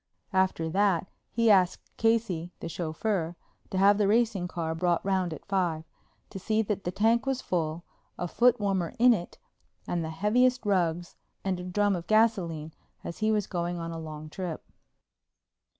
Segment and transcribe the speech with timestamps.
[0.33, 3.35] After that he asked Casey, the chauffeur,
[3.69, 5.83] to have the racing car brought round at five,
[6.31, 7.83] to see that the tank was full,
[8.17, 9.37] a footwarmer in it
[9.85, 13.99] and the heaviest rugs and a drum of gasoline, as he was going on a
[13.99, 14.63] long trip.